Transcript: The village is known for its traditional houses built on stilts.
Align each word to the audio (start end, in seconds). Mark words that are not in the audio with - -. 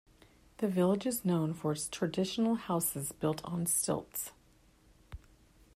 The 0.57 0.67
village 0.67 1.05
is 1.05 1.23
known 1.23 1.53
for 1.53 1.73
its 1.73 1.87
traditional 1.87 2.55
houses 2.55 3.11
built 3.11 3.39
on 3.45 3.67
stilts. 3.67 4.31